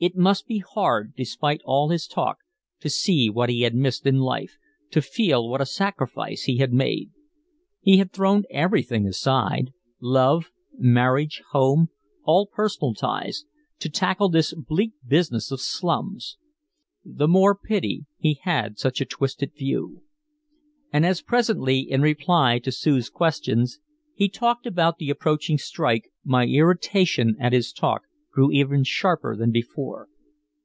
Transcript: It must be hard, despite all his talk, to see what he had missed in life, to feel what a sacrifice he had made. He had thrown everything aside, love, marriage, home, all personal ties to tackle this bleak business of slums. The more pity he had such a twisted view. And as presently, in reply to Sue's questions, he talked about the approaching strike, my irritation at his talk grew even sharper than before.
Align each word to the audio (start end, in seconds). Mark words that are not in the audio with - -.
It 0.00 0.14
must 0.16 0.46
be 0.46 0.58
hard, 0.58 1.14
despite 1.16 1.60
all 1.64 1.88
his 1.90 2.06
talk, 2.06 2.38
to 2.78 2.88
see 2.88 3.28
what 3.28 3.48
he 3.48 3.62
had 3.62 3.74
missed 3.74 4.06
in 4.06 4.18
life, 4.20 4.56
to 4.92 5.02
feel 5.02 5.48
what 5.48 5.60
a 5.60 5.66
sacrifice 5.66 6.42
he 6.44 6.58
had 6.58 6.72
made. 6.72 7.10
He 7.80 7.96
had 7.96 8.12
thrown 8.12 8.44
everything 8.48 9.08
aside, 9.08 9.72
love, 10.00 10.52
marriage, 10.78 11.42
home, 11.50 11.88
all 12.22 12.46
personal 12.46 12.94
ties 12.94 13.44
to 13.80 13.88
tackle 13.90 14.28
this 14.28 14.54
bleak 14.54 14.92
business 15.04 15.50
of 15.50 15.60
slums. 15.60 16.36
The 17.04 17.26
more 17.26 17.56
pity 17.56 18.06
he 18.18 18.38
had 18.42 18.78
such 18.78 19.00
a 19.00 19.04
twisted 19.04 19.52
view. 19.56 20.04
And 20.92 21.04
as 21.04 21.22
presently, 21.22 21.80
in 21.80 22.02
reply 22.02 22.60
to 22.60 22.70
Sue's 22.70 23.10
questions, 23.10 23.80
he 24.14 24.28
talked 24.28 24.64
about 24.64 24.98
the 24.98 25.10
approaching 25.10 25.58
strike, 25.58 26.08
my 26.22 26.46
irritation 26.46 27.34
at 27.40 27.52
his 27.52 27.72
talk 27.72 28.02
grew 28.30 28.52
even 28.52 28.84
sharper 28.84 29.34
than 29.34 29.50
before. 29.50 30.06